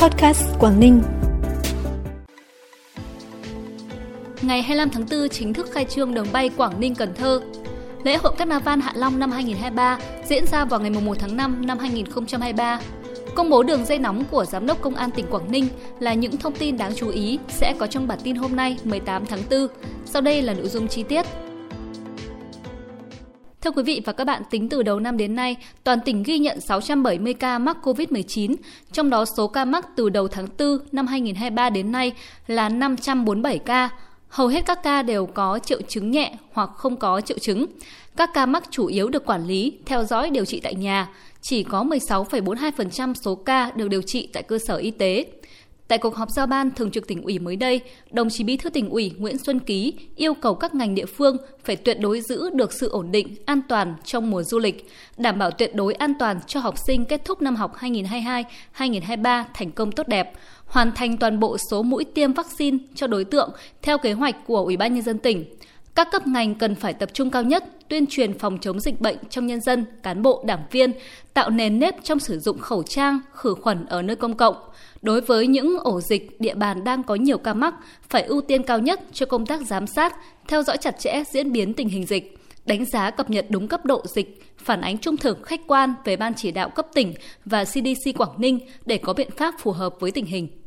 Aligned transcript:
Podcast 0.00 0.42
Quảng 0.58 0.80
Ninh. 0.80 1.02
Ngày 4.42 4.62
25 4.62 4.90
tháng 4.90 5.04
4 5.10 5.28
chính 5.28 5.54
thức 5.54 5.68
khai 5.72 5.84
trương 5.84 6.14
đường 6.14 6.26
bay 6.32 6.50
Quảng 6.56 6.80
Ninh 6.80 6.94
Cần 6.94 7.14
Thơ. 7.14 7.40
Lễ 8.04 8.16
hội 8.16 8.32
Carnival 8.38 8.78
Hạ 8.80 8.92
Long 8.96 9.18
năm 9.18 9.30
2023 9.30 9.98
diễn 10.24 10.46
ra 10.46 10.64
vào 10.64 10.80
ngày 10.80 10.90
1 10.90 11.16
tháng 11.18 11.36
5 11.36 11.66
năm 11.66 11.78
2023. 11.78 12.80
Công 13.34 13.50
bố 13.50 13.62
đường 13.62 13.84
dây 13.84 13.98
nóng 13.98 14.24
của 14.30 14.44
Giám 14.44 14.66
đốc 14.66 14.82
Công 14.82 14.94
an 14.94 15.10
tỉnh 15.10 15.26
Quảng 15.30 15.52
Ninh 15.52 15.68
là 15.98 16.14
những 16.14 16.36
thông 16.36 16.54
tin 16.54 16.76
đáng 16.76 16.92
chú 16.96 17.08
ý 17.08 17.38
sẽ 17.48 17.74
có 17.78 17.86
trong 17.86 18.08
bản 18.08 18.18
tin 18.24 18.36
hôm 18.36 18.56
nay 18.56 18.76
18 18.84 19.26
tháng 19.26 19.40
4. 19.50 19.66
Sau 20.04 20.22
đây 20.22 20.42
là 20.42 20.54
nội 20.54 20.68
dung 20.68 20.88
chi 20.88 21.02
tiết. 21.02 21.26
Thưa 23.60 23.70
quý 23.70 23.82
vị 23.82 24.02
và 24.04 24.12
các 24.12 24.24
bạn, 24.24 24.42
tính 24.50 24.68
từ 24.68 24.82
đầu 24.82 25.00
năm 25.00 25.16
đến 25.16 25.34
nay, 25.34 25.56
toàn 25.84 25.98
tỉnh 26.04 26.22
ghi 26.22 26.38
nhận 26.38 26.60
670 26.60 27.34
ca 27.34 27.58
mắc 27.58 27.76
COVID-19, 27.82 28.56
trong 28.92 29.10
đó 29.10 29.24
số 29.24 29.48
ca 29.48 29.64
mắc 29.64 29.88
từ 29.96 30.08
đầu 30.08 30.28
tháng 30.28 30.46
4 30.58 30.78
năm 30.92 31.06
2023 31.06 31.70
đến 31.70 31.92
nay 31.92 32.12
là 32.46 32.68
547 32.68 33.58
ca. 33.58 33.88
Hầu 34.28 34.46
hết 34.46 34.66
các 34.66 34.82
ca 34.82 35.02
đều 35.02 35.26
có 35.26 35.58
triệu 35.58 35.80
chứng 35.88 36.10
nhẹ 36.10 36.34
hoặc 36.52 36.70
không 36.76 36.96
có 36.96 37.20
triệu 37.20 37.38
chứng. 37.38 37.66
Các 38.16 38.30
ca 38.34 38.46
mắc 38.46 38.64
chủ 38.70 38.86
yếu 38.86 39.08
được 39.08 39.26
quản 39.26 39.46
lý, 39.46 39.72
theo 39.86 40.04
dõi 40.04 40.30
điều 40.30 40.44
trị 40.44 40.60
tại 40.60 40.74
nhà. 40.74 41.08
Chỉ 41.40 41.62
có 41.62 41.84
16,42% 41.84 43.14
số 43.14 43.34
ca 43.34 43.70
được 43.74 43.88
điều 43.88 44.02
trị 44.02 44.28
tại 44.32 44.42
cơ 44.42 44.58
sở 44.58 44.76
y 44.76 44.90
tế. 44.90 45.24
Tại 45.90 45.98
cuộc 45.98 46.16
họp 46.16 46.30
giao 46.30 46.46
ban 46.46 46.70
thường 46.70 46.90
trực 46.90 47.06
tỉnh 47.06 47.22
ủy 47.22 47.38
mới 47.38 47.56
đây, 47.56 47.80
đồng 48.10 48.30
chí 48.30 48.44
Bí 48.44 48.56
thư 48.56 48.70
tỉnh 48.70 48.90
ủy 48.90 49.12
Nguyễn 49.18 49.38
Xuân 49.38 49.60
Ký 49.60 49.94
yêu 50.16 50.34
cầu 50.34 50.54
các 50.54 50.74
ngành 50.74 50.94
địa 50.94 51.06
phương 51.06 51.36
phải 51.64 51.76
tuyệt 51.76 52.00
đối 52.00 52.20
giữ 52.20 52.50
được 52.50 52.72
sự 52.72 52.88
ổn 52.88 53.12
định, 53.12 53.36
an 53.46 53.60
toàn 53.68 53.94
trong 54.04 54.30
mùa 54.30 54.42
du 54.42 54.58
lịch, 54.58 54.90
đảm 55.16 55.38
bảo 55.38 55.50
tuyệt 55.50 55.74
đối 55.74 55.94
an 55.94 56.12
toàn 56.18 56.40
cho 56.46 56.60
học 56.60 56.74
sinh 56.86 57.04
kết 57.04 57.24
thúc 57.24 57.42
năm 57.42 57.56
học 57.56 57.76
2022-2023 58.76 59.44
thành 59.54 59.72
công 59.72 59.92
tốt 59.92 60.08
đẹp, 60.08 60.32
hoàn 60.66 60.92
thành 60.92 61.16
toàn 61.16 61.40
bộ 61.40 61.56
số 61.70 61.82
mũi 61.82 62.04
tiêm 62.04 62.32
vaccine 62.32 62.78
cho 62.94 63.06
đối 63.06 63.24
tượng 63.24 63.50
theo 63.82 63.98
kế 63.98 64.12
hoạch 64.12 64.46
của 64.46 64.58
Ủy 64.64 64.76
ban 64.76 64.94
nhân 64.94 65.02
dân 65.02 65.18
tỉnh. 65.18 65.44
Các 66.00 66.10
cấp 66.12 66.26
ngành 66.26 66.54
cần 66.54 66.74
phải 66.74 66.94
tập 66.94 67.10
trung 67.12 67.30
cao 67.30 67.42
nhất 67.42 67.64
tuyên 67.88 68.06
truyền 68.06 68.38
phòng 68.38 68.58
chống 68.60 68.80
dịch 68.80 69.00
bệnh 69.00 69.16
trong 69.30 69.46
nhân 69.46 69.60
dân, 69.60 69.84
cán 70.02 70.22
bộ, 70.22 70.44
đảng 70.46 70.62
viên, 70.70 70.92
tạo 71.34 71.50
nền 71.50 71.78
nếp 71.78 72.04
trong 72.04 72.18
sử 72.18 72.38
dụng 72.38 72.58
khẩu 72.58 72.82
trang, 72.82 73.20
khử 73.32 73.54
khuẩn 73.54 73.86
ở 73.86 74.02
nơi 74.02 74.16
công 74.16 74.36
cộng. 74.36 74.54
Đối 75.02 75.20
với 75.20 75.46
những 75.46 75.78
ổ 75.78 76.00
dịch, 76.00 76.40
địa 76.40 76.54
bàn 76.54 76.84
đang 76.84 77.02
có 77.02 77.14
nhiều 77.14 77.38
ca 77.38 77.54
mắc, 77.54 77.74
phải 78.08 78.22
ưu 78.22 78.40
tiên 78.40 78.62
cao 78.62 78.78
nhất 78.78 79.00
cho 79.12 79.26
công 79.26 79.46
tác 79.46 79.60
giám 79.66 79.86
sát, 79.86 80.16
theo 80.48 80.62
dõi 80.62 80.76
chặt 80.76 80.98
chẽ 80.98 81.22
diễn 81.32 81.52
biến 81.52 81.74
tình 81.74 81.88
hình 81.88 82.06
dịch, 82.06 82.38
đánh 82.66 82.84
giá 82.84 83.10
cập 83.10 83.30
nhật 83.30 83.46
đúng 83.48 83.68
cấp 83.68 83.84
độ 83.84 84.02
dịch, 84.06 84.42
phản 84.58 84.80
ánh 84.80 84.98
trung 84.98 85.16
thực 85.16 85.42
khách 85.42 85.60
quan 85.66 85.94
về 86.04 86.16
Ban 86.16 86.34
chỉ 86.34 86.50
đạo 86.50 86.68
cấp 86.68 86.86
tỉnh 86.94 87.14
và 87.44 87.64
CDC 87.64 88.16
Quảng 88.16 88.34
Ninh 88.38 88.58
để 88.86 88.98
có 88.98 89.12
biện 89.12 89.30
pháp 89.36 89.54
phù 89.58 89.72
hợp 89.72 89.94
với 90.00 90.10
tình 90.10 90.26
hình. 90.26 90.59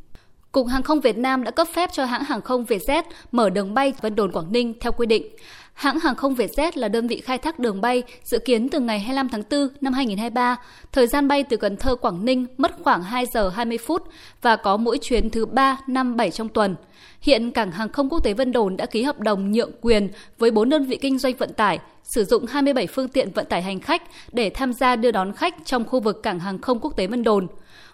Cục 0.53 0.67
Hàng 0.67 0.83
không 0.83 1.01
Việt 1.01 1.17
Nam 1.17 1.43
đã 1.43 1.51
cấp 1.51 1.67
phép 1.73 1.89
cho 1.93 2.05
hãng 2.05 2.23
hàng 2.23 2.41
không 2.41 2.65
Vietjet 2.65 3.03
mở 3.31 3.49
đường 3.49 3.73
bay 3.73 3.93
Vân 4.01 4.15
Đồn 4.15 4.31
Quảng 4.31 4.51
Ninh 4.51 4.73
theo 4.79 4.91
quy 4.91 5.05
định. 5.05 5.27
Hãng 5.73 5.99
hàng 5.99 6.15
không 6.15 6.35
Vietjet 6.35 6.71
là 6.75 6.87
đơn 6.87 7.07
vị 7.07 7.21
khai 7.21 7.37
thác 7.37 7.59
đường 7.59 7.81
bay 7.81 8.03
dự 8.23 8.39
kiến 8.39 8.69
từ 8.69 8.79
ngày 8.79 8.99
25 8.99 9.29
tháng 9.29 9.43
4 9.51 9.67
năm 9.81 9.93
2023. 9.93 10.55
Thời 10.91 11.07
gian 11.07 11.27
bay 11.27 11.43
từ 11.43 11.57
Cần 11.57 11.77
Thơ 11.77 11.95
Quảng 11.95 12.25
Ninh 12.25 12.45
mất 12.57 12.71
khoảng 12.83 13.03
2 13.03 13.25
giờ 13.25 13.49
20 13.49 13.77
phút 13.77 14.07
và 14.41 14.55
có 14.55 14.77
mỗi 14.77 14.97
chuyến 14.97 15.29
thứ 15.29 15.45
3, 15.45 15.77
5, 15.87 16.17
7 16.17 16.31
trong 16.31 16.49
tuần. 16.49 16.75
Hiện 17.21 17.51
Cảng 17.51 17.71
hàng 17.71 17.89
không 17.89 18.09
quốc 18.09 18.23
tế 18.23 18.33
Vân 18.33 18.51
Đồn 18.51 18.77
đã 18.77 18.85
ký 18.85 19.03
hợp 19.03 19.19
đồng 19.19 19.51
nhượng 19.51 19.71
quyền 19.81 20.09
với 20.37 20.51
4 20.51 20.69
đơn 20.69 20.85
vị 20.85 20.97
kinh 21.01 21.19
doanh 21.19 21.33
vận 21.35 21.53
tải 21.53 21.79
sử 22.03 22.23
dụng 22.23 22.45
27 22.45 22.87
phương 22.87 23.07
tiện 23.07 23.31
vận 23.31 23.45
tải 23.45 23.61
hành 23.61 23.79
khách 23.79 24.01
để 24.31 24.49
tham 24.49 24.73
gia 24.73 24.95
đưa 24.95 25.11
đón 25.11 25.33
khách 25.33 25.55
trong 25.65 25.85
khu 25.85 25.99
vực 25.99 26.23
Cảng 26.23 26.39
hàng 26.39 26.59
không 26.59 26.79
quốc 26.79 26.97
tế 26.97 27.07
Vân 27.07 27.23
Đồn. 27.23 27.47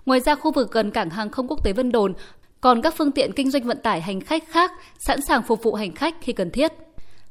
Ngoài 0.05 0.19
ra, 0.19 0.35
khu 0.35 0.51
vực 0.51 0.71
gần 0.71 0.91
Cảng 0.91 1.09
hàng 1.09 1.29
không 1.29 1.47
quốc 1.47 1.63
tế 1.63 1.73
Vân 1.73 1.91
Đồn 1.91 2.13
còn 2.61 2.81
các 2.81 2.93
phương 2.97 3.11
tiện 3.11 3.31
kinh 3.31 3.51
doanh 3.51 3.63
vận 3.63 3.77
tải 3.83 4.01
hành 4.01 4.21
khách 4.21 4.43
khác 4.49 4.71
sẵn 4.97 5.21
sàng 5.21 5.43
phục 5.43 5.63
vụ 5.63 5.73
hành 5.73 5.95
khách 5.95 6.15
khi 6.21 6.33
cần 6.33 6.51
thiết. 6.51 6.73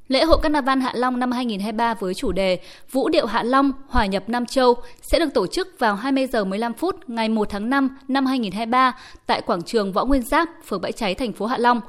Lễ 0.09 0.25
hội 0.25 0.39
Carnival 0.43 0.78
Hạ 0.78 0.93
Long 0.94 1.19
năm 1.19 1.33
2023 1.33 1.94
với 1.94 2.15
chủ 2.15 2.33
đề 2.33 2.59
Vũ 2.91 3.09
điệu 3.09 3.27
Hạ 3.27 3.43
Long 3.43 3.72
hòa 3.88 4.06
nhập 4.06 4.28
Nam 4.28 4.47
Châu 4.47 4.75
sẽ 5.03 5.19
được 5.19 5.34
tổ 5.34 5.47
chức 5.47 5.69
vào 5.78 5.94
20 5.94 6.27
giờ 6.27 6.44
15 6.44 6.75
phút 6.75 6.97
ngày 7.11 7.28
1 7.28 7.50
tháng 7.50 7.71
5 7.71 7.97
năm 8.09 8.27
2023 8.27 8.97
tại 9.27 9.43
quảng 9.43 9.62
trường 9.62 9.93
Võ 9.93 10.05
Nguyên 10.05 10.22
Giáp, 10.22 10.49
phường 10.67 10.81
Bãi 10.81 10.93
Cháy, 10.93 11.15
thành 11.15 11.33
phố 11.33 11.47
Hạ 11.47 11.59
Long. 11.59 11.81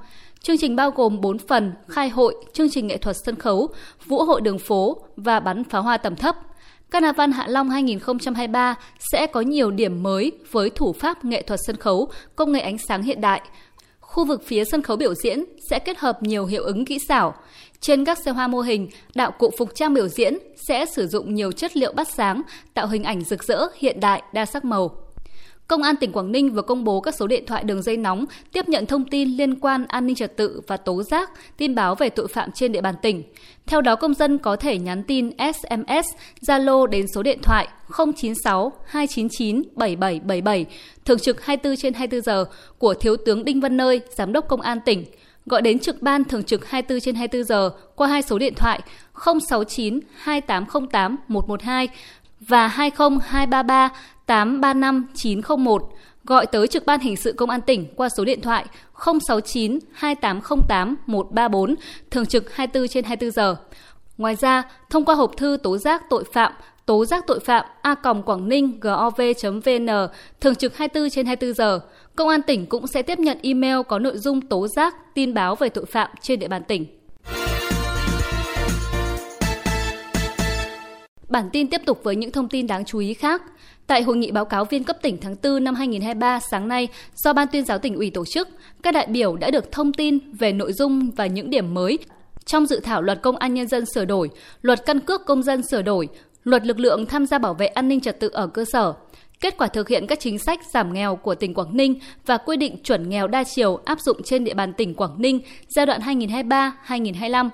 Chương 0.42 0.58
trình 0.58 0.76
bao 0.76 0.92
gồm 0.92 1.22
4 1.22 1.38
phần: 1.38 1.74
khai 1.88 2.10
hội, 2.10 2.36
chương 2.54 2.70
trình 2.70 2.88
nghệ 2.88 2.98
thuật 2.98 3.16
sân 3.26 3.36
khấu, 3.36 3.70
vũ 4.06 4.24
hội 4.24 4.42
đường 4.42 4.60
phố 4.60 4.98
và 5.16 5.40
bắn 5.40 5.64
pháo 5.64 5.82
hoa 5.82 5.98
tầm 5.98 6.16
thấp. 6.16 6.36
Carnival 6.92 7.32
Hạ 7.32 7.48
Long 7.48 7.70
2023 7.70 8.76
sẽ 9.12 9.28
có 9.28 9.42
nhiều 9.42 9.72
điểm 9.72 10.04
mới 10.04 10.32
với 10.52 10.70
thủ 10.70 10.94
pháp 10.94 11.26
nghệ 11.26 11.42
thuật 11.42 11.60
sân 11.68 11.78
khấu, 11.78 12.12
công 12.36 12.52
nghệ 12.52 12.60
ánh 12.60 12.78
sáng 12.88 13.04
hiện 13.04 13.22
đại. 13.22 13.42
Khu 14.00 14.26
vực 14.26 14.44
phía 14.46 14.64
sân 14.66 14.82
khấu 14.82 14.98
biểu 14.98 15.14
diễn 15.14 15.44
sẽ 15.70 15.80
kết 15.80 15.98
hợp 15.98 16.24
nhiều 16.24 16.46
hiệu 16.46 16.64
ứng 16.64 16.86
kỹ 16.86 16.98
xảo. 17.08 17.36
Trên 17.80 18.06
các 18.06 18.18
xe 18.26 18.32
hoa 18.32 18.48
mô 18.48 18.62
hình, 18.62 18.90
đạo 19.16 19.32
cụ 19.32 19.52
phục 19.58 19.76
trang 19.76 19.94
biểu 19.94 20.08
diễn 20.08 20.38
sẽ 20.68 20.86
sử 20.96 21.08
dụng 21.08 21.36
nhiều 21.36 21.52
chất 21.52 21.78
liệu 21.78 21.94
bắt 21.94 22.08
sáng, 22.08 22.42
tạo 22.74 22.88
hình 22.88 23.04
ảnh 23.04 23.22
rực 23.22 23.44
rỡ, 23.44 23.68
hiện 23.76 24.00
đại, 24.00 24.22
đa 24.34 24.46
sắc 24.46 24.66
màu. 24.66 25.09
Công 25.70 25.84
an 25.84 25.96
tỉnh 25.96 26.12
Quảng 26.12 26.32
Ninh 26.32 26.54
vừa 26.54 26.62
công 26.62 26.84
bố 26.84 27.02
các 27.02 27.16
số 27.16 27.28
điện 27.28 27.44
thoại 27.48 27.64
đường 27.64 27.82
dây 27.82 27.98
nóng 27.98 28.26
tiếp 28.52 28.70
nhận 28.70 28.86
thông 28.86 29.06
tin 29.06 29.30
liên 29.30 29.60
quan 29.60 29.86
an 29.86 30.06
ninh 30.06 30.16
trật 30.16 30.38
tự 30.38 30.62
và 30.68 30.78
tố 30.78 31.04
giác, 31.04 31.32
tin 31.58 31.76
báo 31.76 31.96
về 31.96 32.10
tội 32.10 32.28
phạm 32.28 32.52
trên 32.52 32.72
địa 32.72 32.82
bàn 32.82 32.96
tỉnh. 33.02 33.24
Theo 33.66 33.82
đó, 33.82 33.96
công 33.96 34.14
dân 34.14 34.38
có 34.38 34.56
thể 34.56 34.78
nhắn 34.78 35.04
tin 35.04 35.30
SMS, 35.38 36.06
Zalo 36.42 36.86
đến 36.86 37.06
số 37.16 37.24
điện 37.24 37.40
thoại 37.44 37.68
096 37.98 38.72
299 38.86 39.64
7777, 39.76 40.66
thường 41.06 41.20
trực 41.20 41.46
24 41.46 41.78
trên 41.78 41.94
24 41.94 42.22
giờ 42.22 42.46
của 42.78 42.94
Thiếu 42.94 43.16
tướng 43.26 43.46
Đinh 43.46 43.62
Văn 43.62 43.78
Nơi, 43.78 44.02
Giám 44.18 44.34
đốc 44.34 44.48
Công 44.48 44.62
an 44.62 44.80
tỉnh 44.86 45.06
gọi 45.46 45.62
đến 45.62 45.80
trực 45.80 46.02
ban 46.02 46.24
thường 46.24 46.44
trực 46.44 46.70
24 46.70 47.00
trên 47.00 47.16
24 47.16 47.46
giờ 47.46 47.70
qua 47.96 48.08
hai 48.08 48.22
số 48.22 48.38
điện 48.38 48.54
thoại 48.56 48.82
069 49.50 50.00
2808 50.16 51.18
112 51.28 51.88
và 52.40 52.68
20233 52.68 53.90
835 54.26 55.08
901 55.16 55.90
gọi 56.24 56.46
tới 56.46 56.68
trực 56.68 56.86
ban 56.86 57.00
hình 57.00 57.18
sự 57.18 57.34
công 57.34 57.50
an 57.50 57.62
tỉnh 57.62 57.88
qua 57.96 58.10
số 58.10 58.26
điện 58.26 58.42
thoại 58.42 58.66
069 59.28 59.80
2808 59.94 60.96
134 61.06 61.76
thường 62.12 62.26
trực 62.26 62.56
24 62.56 62.88
trên 62.88 63.04
24 63.06 63.32
giờ. 63.32 63.56
Ngoài 64.18 64.36
ra, 64.36 64.64
thông 64.90 65.06
qua 65.06 65.16
hộp 65.16 65.38
thư 65.38 65.58
tố 65.64 65.78
giác 65.78 66.04
tội 66.10 66.24
phạm 66.34 66.54
tố 66.86 67.06
giác 67.06 67.24
tội 67.28 67.40
phạm 67.40 67.66
a 67.82 67.96
quảng 67.96 68.50
ninh 68.50 68.80
gov.vn 68.80 69.88
thường 70.42 70.56
trực 70.56 70.78
24 70.78 71.10
trên 71.10 71.26
24 71.26 71.54
giờ, 71.54 71.80
Công 72.16 72.30
an 72.30 72.42
tỉnh 72.42 72.66
cũng 72.66 72.88
sẽ 72.88 73.02
tiếp 73.02 73.20
nhận 73.20 73.38
email 73.44 73.78
có 73.88 74.00
nội 74.00 74.18
dung 74.18 74.42
tố 74.42 74.68
giác, 74.68 74.96
tin 75.14 75.34
báo 75.34 75.56
về 75.56 75.70
tội 75.70 75.86
phạm 75.86 76.12
trên 76.22 76.40
địa 76.40 76.48
bàn 76.48 76.64
tỉnh. 76.64 76.99
Bản 81.30 81.50
tin 81.54 81.68
tiếp 81.68 81.82
tục 81.86 82.00
với 82.04 82.16
những 82.16 82.32
thông 82.32 82.50
tin 82.50 82.68
đáng 82.68 82.86
chú 82.86 83.00
ý 83.00 83.14
khác. 83.14 83.42
Tại 83.88 84.02
hội 84.02 84.18
nghị 84.18 84.32
báo 84.32 84.46
cáo 84.46 84.66
viên 84.66 84.84
cấp 84.84 84.98
tỉnh 85.02 85.18
tháng 85.22 85.36
4 85.44 85.64
năm 85.64 85.76
2023 85.76 86.40
sáng 86.52 86.68
nay 86.68 86.88
do 87.16 87.34
Ban 87.34 87.48
tuyên 87.48 87.66
giáo 87.66 87.80
tỉnh 87.80 87.96
ủy 87.96 88.10
tổ 88.10 88.26
chức, 88.26 88.50
các 88.84 88.94
đại 88.94 89.08
biểu 89.08 89.36
đã 89.36 89.52
được 89.52 89.72
thông 89.72 89.94
tin 89.94 90.20
về 90.34 90.54
nội 90.54 90.74
dung 90.74 91.12
và 91.12 91.26
những 91.26 91.50
điểm 91.50 91.74
mới 91.74 92.00
trong 92.46 92.66
dự 92.66 92.80
thảo 92.80 93.02
luật 93.02 93.22
công 93.22 93.38
an 93.38 93.54
nhân 93.54 93.68
dân 93.68 93.84
sửa 93.96 94.06
đổi, 94.06 94.30
luật 94.62 94.86
căn 94.86 95.00
cước 95.00 95.26
công 95.26 95.44
dân 95.44 95.62
sửa 95.64 95.82
đổi, 95.82 96.08
luật 96.44 96.66
lực 96.66 96.80
lượng 96.80 97.06
tham 97.06 97.26
gia 97.26 97.38
bảo 97.38 97.54
vệ 97.54 97.68
an 97.68 97.88
ninh 97.88 98.02
trật 98.02 98.20
tự 98.20 98.30
ở 98.30 98.48
cơ 98.48 98.66
sở, 98.72 98.94
kết 99.40 99.58
quả 99.58 99.68
thực 99.68 99.90
hiện 99.90 100.08
các 100.08 100.20
chính 100.20 100.40
sách 100.40 100.60
giảm 100.74 100.94
nghèo 100.94 101.16
của 101.16 101.36
tỉnh 101.36 101.54
Quảng 101.54 101.78
Ninh 101.78 102.00
và 102.26 102.38
quy 102.38 102.58
định 102.58 102.84
chuẩn 102.84 103.10
nghèo 103.10 103.28
đa 103.28 103.44
chiều 103.44 103.80
áp 103.86 104.00
dụng 104.02 104.24
trên 104.24 104.44
địa 104.44 104.54
bàn 104.54 104.74
tỉnh 104.74 104.94
Quảng 104.94 105.22
Ninh 105.22 105.42
giai 105.76 105.86
đoạn 105.86 106.02
2023-2025, 106.02 107.50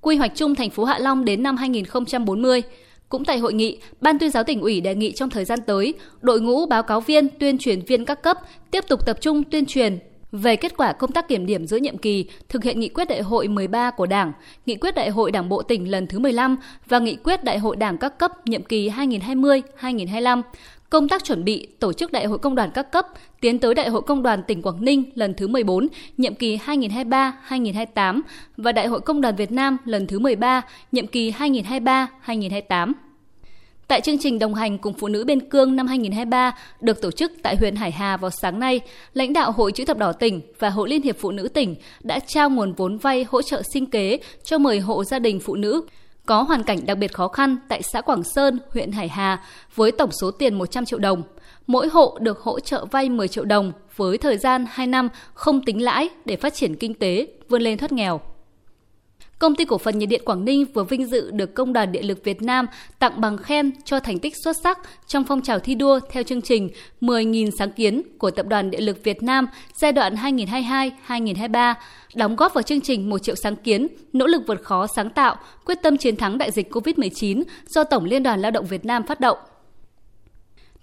quy 0.00 0.16
hoạch 0.16 0.32
chung 0.34 0.54
thành 0.54 0.70
phố 0.70 0.84
Hạ 0.84 0.98
Long 0.98 1.24
đến 1.24 1.42
năm 1.42 1.56
2040. 1.56 2.62
Cũng 3.10 3.24
tại 3.24 3.38
hội 3.38 3.52
nghị, 3.52 3.78
Ban 4.00 4.18
tuyên 4.18 4.30
giáo 4.30 4.44
tỉnh 4.44 4.60
ủy 4.60 4.80
đề 4.80 4.94
nghị 4.94 5.12
trong 5.12 5.30
thời 5.30 5.44
gian 5.44 5.58
tới, 5.66 5.94
đội 6.20 6.40
ngũ 6.40 6.66
báo 6.66 6.82
cáo 6.82 7.00
viên, 7.00 7.28
tuyên 7.28 7.58
truyền 7.58 7.80
viên 7.80 8.04
các 8.04 8.22
cấp 8.22 8.38
tiếp 8.70 8.84
tục 8.88 9.06
tập 9.06 9.18
trung 9.20 9.44
tuyên 9.44 9.66
truyền 9.66 9.98
về 10.32 10.56
kết 10.56 10.76
quả 10.76 10.92
công 10.92 11.12
tác 11.12 11.28
kiểm 11.28 11.46
điểm 11.46 11.66
giữa 11.66 11.76
nhiệm 11.76 11.98
kỳ, 11.98 12.24
thực 12.48 12.64
hiện 12.64 12.80
nghị 12.80 12.88
quyết 12.88 13.08
đại 13.08 13.22
hội 13.22 13.48
13 13.48 13.90
của 13.90 14.06
Đảng, 14.06 14.32
nghị 14.66 14.76
quyết 14.76 14.94
đại 14.94 15.10
hội 15.10 15.32
Đảng 15.32 15.48
bộ 15.48 15.62
tỉnh 15.62 15.90
lần 15.90 16.06
thứ 16.06 16.18
15 16.18 16.56
và 16.88 16.98
nghị 16.98 17.16
quyết 17.16 17.44
đại 17.44 17.58
hội 17.58 17.76
Đảng 17.76 17.98
các 17.98 18.18
cấp 18.18 18.32
nhiệm 18.46 18.62
kỳ 18.62 18.88
2020-2025, 18.88 20.42
công 20.90 21.08
tác 21.08 21.24
chuẩn 21.24 21.44
bị 21.44 21.66
tổ 21.78 21.92
chức 21.92 22.12
Đại 22.12 22.26
hội 22.26 22.38
Công 22.38 22.54
đoàn 22.54 22.70
các 22.74 22.92
cấp 22.92 23.06
tiến 23.40 23.58
tới 23.58 23.74
Đại 23.74 23.88
hội 23.88 24.02
Công 24.02 24.22
đoàn 24.22 24.42
tỉnh 24.42 24.62
Quảng 24.62 24.84
Ninh 24.84 25.04
lần 25.14 25.34
thứ 25.34 25.48
14, 25.48 25.88
nhiệm 26.16 26.34
kỳ 26.34 26.56
2023-2028 26.56 28.20
và 28.56 28.72
Đại 28.72 28.86
hội 28.86 29.00
Công 29.00 29.20
đoàn 29.20 29.36
Việt 29.36 29.52
Nam 29.52 29.76
lần 29.84 30.06
thứ 30.06 30.18
13, 30.18 30.62
nhiệm 30.92 31.06
kỳ 31.06 31.30
2023-2028. 31.30 32.92
Tại 33.88 34.00
chương 34.00 34.18
trình 34.18 34.38
đồng 34.38 34.54
hành 34.54 34.78
cùng 34.78 34.94
phụ 34.94 35.08
nữ 35.08 35.24
biên 35.24 35.48
cương 35.48 35.76
năm 35.76 35.86
2023 35.86 36.52
được 36.80 37.02
tổ 37.02 37.10
chức 37.10 37.32
tại 37.42 37.56
huyện 37.56 37.76
Hải 37.76 37.90
Hà 37.90 38.16
vào 38.16 38.30
sáng 38.30 38.60
nay, 38.60 38.80
lãnh 39.14 39.32
đạo 39.32 39.52
Hội 39.52 39.72
chữ 39.72 39.84
thập 39.84 39.98
đỏ 39.98 40.12
tỉnh 40.12 40.40
và 40.58 40.70
Hội 40.70 40.88
Liên 40.88 41.02
hiệp 41.02 41.16
Phụ 41.18 41.30
nữ 41.30 41.48
tỉnh 41.48 41.74
đã 42.02 42.18
trao 42.18 42.50
nguồn 42.50 42.72
vốn 42.72 42.98
vay 42.98 43.26
hỗ 43.28 43.42
trợ 43.42 43.62
sinh 43.72 43.86
kế 43.86 44.18
cho 44.44 44.58
10 44.58 44.80
hộ 44.80 45.04
gia 45.04 45.18
đình 45.18 45.40
phụ 45.40 45.54
nữ 45.54 45.82
có 46.30 46.42
hoàn 46.42 46.62
cảnh 46.62 46.86
đặc 46.86 46.98
biệt 46.98 47.12
khó 47.12 47.28
khăn 47.28 47.56
tại 47.68 47.82
xã 47.82 48.00
Quảng 48.00 48.24
Sơn, 48.24 48.58
huyện 48.72 48.92
Hải 48.92 49.08
Hà 49.08 49.42
với 49.74 49.92
tổng 49.92 50.10
số 50.12 50.30
tiền 50.30 50.54
100 50.54 50.84
triệu 50.84 50.98
đồng. 50.98 51.22
mỗi 51.66 51.88
hộ 51.88 52.18
được 52.20 52.40
hỗ 52.40 52.60
trợ 52.60 52.84
vay 52.90 53.08
10 53.08 53.28
triệu 53.28 53.44
đồng 53.44 53.72
với 53.96 54.18
thời 54.18 54.36
gian 54.38 54.66
2 54.70 54.86
năm 54.86 55.08
không 55.34 55.64
tính 55.64 55.82
lãi 55.82 56.08
để 56.24 56.36
phát 56.36 56.54
triển 56.54 56.76
kinh 56.76 56.94
tế, 56.94 57.26
vươn 57.48 57.62
lên 57.62 57.78
thoát 57.78 57.92
nghèo. 57.92 58.20
Công 59.40 59.54
ty 59.54 59.64
cổ 59.64 59.78
phần 59.78 59.98
nhiệt 59.98 60.08
điện 60.08 60.22
Quảng 60.24 60.44
Ninh 60.44 60.64
vừa 60.74 60.84
vinh 60.84 61.06
dự 61.06 61.30
được 61.30 61.54
Công 61.54 61.72
đoàn 61.72 61.92
Điện 61.92 62.06
lực 62.06 62.24
Việt 62.24 62.42
Nam 62.42 62.66
tặng 62.98 63.20
bằng 63.20 63.36
khen 63.36 63.70
cho 63.84 64.00
thành 64.00 64.18
tích 64.18 64.34
xuất 64.44 64.56
sắc 64.62 64.78
trong 65.06 65.24
phong 65.24 65.42
trào 65.42 65.58
thi 65.58 65.74
đua 65.74 66.00
theo 66.10 66.22
chương 66.22 66.42
trình 66.42 66.70
10.000 67.00 67.50
sáng 67.58 67.72
kiến 67.72 68.02
của 68.18 68.30
Tập 68.30 68.46
đoàn 68.46 68.70
Điện 68.70 68.82
lực 68.82 69.04
Việt 69.04 69.22
Nam 69.22 69.46
giai 69.74 69.92
đoạn 69.92 70.14
2022-2023, 70.14 71.74
đóng 72.14 72.36
góp 72.36 72.54
vào 72.54 72.62
chương 72.62 72.80
trình 72.80 73.10
1 73.10 73.18
triệu 73.18 73.34
sáng 73.34 73.56
kiến, 73.56 73.86
nỗ 74.12 74.26
lực 74.26 74.42
vượt 74.46 74.62
khó 74.62 74.86
sáng 74.96 75.10
tạo, 75.10 75.36
quyết 75.64 75.78
tâm 75.82 75.96
chiến 75.96 76.16
thắng 76.16 76.38
đại 76.38 76.50
dịch 76.50 76.72
COVID-19 76.72 77.42
do 77.66 77.84
Tổng 77.84 78.04
Liên 78.04 78.22
đoàn 78.22 78.40
Lao 78.40 78.50
động 78.50 78.66
Việt 78.66 78.84
Nam 78.84 79.02
phát 79.06 79.20
động. 79.20 79.38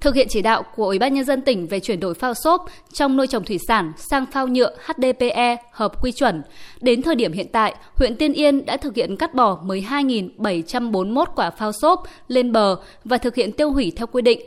Thực 0.01 0.15
hiện 0.15 0.27
chỉ 0.29 0.41
đạo 0.41 0.63
của 0.75 0.85
Ủy 0.85 0.99
ban 0.99 1.13
nhân 1.13 1.25
dân 1.25 1.41
tỉnh 1.41 1.67
về 1.67 1.79
chuyển 1.79 1.99
đổi 1.99 2.13
phao 2.13 2.33
xốp 2.33 2.65
trong 2.93 3.17
nuôi 3.17 3.27
trồng 3.27 3.43
thủy 3.43 3.57
sản 3.67 3.93
sang 3.97 4.25
phao 4.25 4.47
nhựa 4.47 4.75
HDPE 4.85 5.57
hợp 5.71 6.03
quy 6.03 6.11
chuẩn, 6.11 6.41
đến 6.81 7.01
thời 7.01 7.15
điểm 7.15 7.31
hiện 7.31 7.47
tại, 7.51 7.75
huyện 7.95 8.15
Tiên 8.15 8.33
Yên 8.33 8.65
đã 8.65 8.77
thực 8.77 8.95
hiện 8.95 9.17
cắt 9.17 9.33
bỏ 9.33 9.59
12.741 9.65 11.25
quả 11.35 11.49
phao 11.49 11.71
xốp 11.71 12.03
lên 12.27 12.51
bờ 12.51 12.75
và 13.05 13.17
thực 13.17 13.35
hiện 13.35 13.51
tiêu 13.51 13.71
hủy 13.71 13.91
theo 13.95 14.07
quy 14.07 14.21
định. 14.21 14.39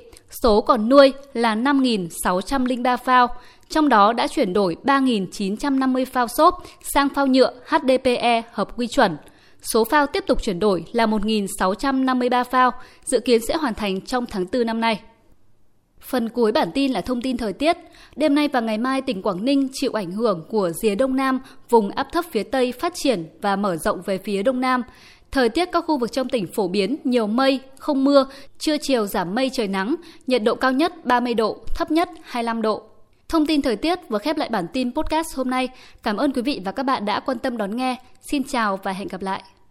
Số 0.42 0.60
còn 0.60 0.88
nuôi 0.88 1.12
là 1.34 1.54
5.603 1.54 2.96
phao, 2.96 3.28
trong 3.68 3.88
đó 3.88 4.12
đã 4.12 4.26
chuyển 4.26 4.52
đổi 4.52 4.76
3.950 4.84 6.04
phao 6.04 6.28
xốp 6.28 6.62
sang 6.94 7.08
phao 7.08 7.26
nhựa 7.26 7.52
HDPE 7.66 8.42
hợp 8.52 8.78
quy 8.78 8.86
chuẩn. 8.86 9.16
Số 9.72 9.84
phao 9.84 10.06
tiếp 10.06 10.24
tục 10.26 10.42
chuyển 10.42 10.58
đổi 10.58 10.84
là 10.92 11.06
1.653 11.06 12.44
phao, 12.44 12.70
dự 13.04 13.20
kiến 13.20 13.40
sẽ 13.48 13.56
hoàn 13.56 13.74
thành 13.74 14.00
trong 14.00 14.26
tháng 14.26 14.46
4 14.52 14.66
năm 14.66 14.80
nay. 14.80 15.00
Phần 16.10 16.28
cuối 16.28 16.52
bản 16.52 16.70
tin 16.74 16.92
là 16.92 17.00
thông 17.00 17.22
tin 17.22 17.36
thời 17.36 17.52
tiết. 17.52 17.76
Đêm 18.16 18.34
nay 18.34 18.48
và 18.48 18.60
ngày 18.60 18.78
mai 18.78 19.02
tỉnh 19.02 19.22
Quảng 19.22 19.44
Ninh 19.44 19.68
chịu 19.72 19.92
ảnh 19.92 20.12
hưởng 20.12 20.44
của 20.48 20.70
rìa 20.82 20.94
đông 20.94 21.16
nam, 21.16 21.40
vùng 21.68 21.90
áp 21.90 22.06
thấp 22.12 22.24
phía 22.30 22.42
tây 22.42 22.72
phát 22.72 22.92
triển 22.94 23.26
và 23.40 23.56
mở 23.56 23.76
rộng 23.76 24.02
về 24.06 24.18
phía 24.18 24.42
đông 24.42 24.60
nam. 24.60 24.82
Thời 25.30 25.48
tiết 25.48 25.68
các 25.72 25.84
khu 25.86 25.98
vực 25.98 26.12
trong 26.12 26.28
tỉnh 26.28 26.46
phổ 26.54 26.68
biến 26.68 26.96
nhiều 27.04 27.26
mây, 27.26 27.60
không 27.78 28.04
mưa, 28.04 28.26
trưa 28.58 28.76
chiều 28.82 29.06
giảm 29.06 29.34
mây 29.34 29.50
trời 29.52 29.68
nắng, 29.68 29.94
nhiệt 30.26 30.42
độ 30.42 30.54
cao 30.54 30.72
nhất 30.72 31.04
30 31.04 31.34
độ, 31.34 31.56
thấp 31.76 31.90
nhất 31.90 32.08
25 32.22 32.62
độ. 32.62 32.82
Thông 33.28 33.46
tin 33.46 33.62
thời 33.62 33.76
tiết 33.76 33.98
vừa 34.08 34.18
khép 34.18 34.36
lại 34.36 34.48
bản 34.48 34.66
tin 34.72 34.94
podcast 34.94 35.36
hôm 35.36 35.50
nay. 35.50 35.68
Cảm 36.02 36.16
ơn 36.16 36.32
quý 36.32 36.42
vị 36.42 36.60
và 36.64 36.72
các 36.72 36.82
bạn 36.82 37.04
đã 37.04 37.20
quan 37.20 37.38
tâm 37.38 37.56
đón 37.56 37.76
nghe. 37.76 37.96
Xin 38.20 38.44
chào 38.44 38.76
và 38.82 38.92
hẹn 38.92 39.08
gặp 39.08 39.22
lại. 39.22 39.42